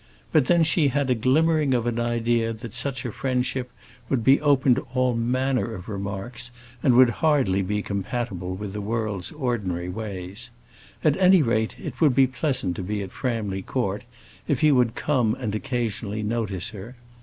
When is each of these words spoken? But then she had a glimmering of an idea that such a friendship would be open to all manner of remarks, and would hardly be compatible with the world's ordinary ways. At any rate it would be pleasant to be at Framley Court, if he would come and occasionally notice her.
But 0.31 0.47
then 0.47 0.63
she 0.63 0.87
had 0.87 1.11
a 1.11 1.13
glimmering 1.13 1.75
of 1.75 1.85
an 1.85 1.99
idea 1.99 2.53
that 2.53 2.73
such 2.73 3.05
a 3.05 3.11
friendship 3.11 3.71
would 4.09 4.23
be 4.23 4.41
open 4.41 4.73
to 4.73 4.87
all 4.95 5.13
manner 5.13 5.75
of 5.75 5.87
remarks, 5.87 6.49
and 6.81 6.95
would 6.95 7.11
hardly 7.21 7.61
be 7.61 7.83
compatible 7.83 8.55
with 8.55 8.73
the 8.73 8.81
world's 8.81 9.31
ordinary 9.31 9.89
ways. 9.89 10.49
At 11.03 11.17
any 11.17 11.43
rate 11.43 11.75
it 11.77 12.01
would 12.01 12.15
be 12.15 12.25
pleasant 12.25 12.75
to 12.77 12.81
be 12.81 13.03
at 13.03 13.11
Framley 13.11 13.61
Court, 13.61 14.03
if 14.47 14.61
he 14.61 14.71
would 14.71 14.95
come 14.95 15.35
and 15.35 15.53
occasionally 15.53 16.23
notice 16.23 16.69
her. 16.71 16.95